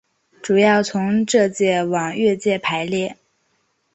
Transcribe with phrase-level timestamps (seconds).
[0.41, 3.15] 主要从浙界往粤界排列。